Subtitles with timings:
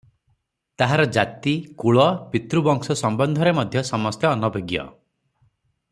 [0.81, 1.53] ତାହାର ଜାତି,
[1.83, 4.87] କୁଳ, ପିତୃ ବଂଶ ସମ୍ବନ୍ଧରେ ମଧ୍ୟ ସମସ୍ତେ ଅନଭିଜ୍ଞ।